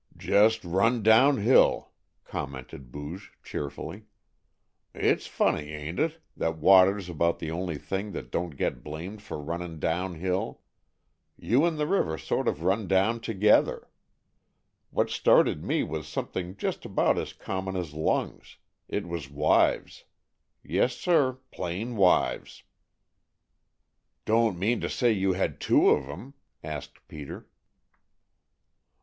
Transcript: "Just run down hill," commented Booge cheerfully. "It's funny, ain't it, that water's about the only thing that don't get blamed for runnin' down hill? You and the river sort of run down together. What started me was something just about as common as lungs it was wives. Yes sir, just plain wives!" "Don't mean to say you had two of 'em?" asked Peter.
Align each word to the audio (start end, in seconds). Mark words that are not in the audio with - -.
"Just 0.17 0.65
run 0.65 1.03
down 1.03 1.37
hill," 1.37 1.91
commented 2.23 2.91
Booge 2.91 3.33
cheerfully. 3.43 4.05
"It's 4.95 5.27
funny, 5.27 5.73
ain't 5.73 5.99
it, 5.99 6.17
that 6.35 6.57
water's 6.57 7.07
about 7.07 7.37
the 7.37 7.51
only 7.51 7.77
thing 7.77 8.11
that 8.13 8.31
don't 8.31 8.57
get 8.57 8.83
blamed 8.83 9.21
for 9.21 9.37
runnin' 9.39 9.79
down 9.79 10.15
hill? 10.15 10.61
You 11.37 11.65
and 11.65 11.77
the 11.77 11.85
river 11.85 12.17
sort 12.17 12.47
of 12.47 12.63
run 12.63 12.87
down 12.87 13.19
together. 13.19 13.89
What 14.89 15.11
started 15.11 15.63
me 15.63 15.83
was 15.83 16.07
something 16.07 16.57
just 16.57 16.83
about 16.83 17.19
as 17.19 17.31
common 17.33 17.75
as 17.75 17.93
lungs 17.93 18.57
it 18.89 19.05
was 19.07 19.29
wives. 19.29 20.05
Yes 20.63 20.97
sir, 20.97 21.33
just 21.33 21.51
plain 21.51 21.95
wives!" 21.95 22.63
"Don't 24.25 24.57
mean 24.57 24.81
to 24.81 24.89
say 24.89 25.11
you 25.11 25.33
had 25.33 25.61
two 25.61 25.91
of 25.91 26.09
'em?" 26.09 26.33
asked 26.63 27.07
Peter. 27.07 27.47